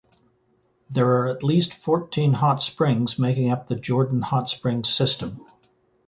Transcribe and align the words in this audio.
There 0.89 1.05
are 1.07 1.27
at 1.27 1.43
least 1.43 1.75
fourteen 1.75 2.33
hot 2.33 2.63
springs 2.63 3.19
making 3.19 3.51
up 3.51 3.67
the 3.67 3.75
Jordan 3.75 4.23
Hot 4.23 4.49
Springs 4.49 4.89
system. 4.91 5.45